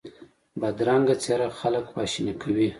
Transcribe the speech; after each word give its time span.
بدرنګه 0.61 1.15
څېره 1.23 1.47
خلک 1.59 1.83
خواشیني 1.91 2.33
کوي 2.41 2.67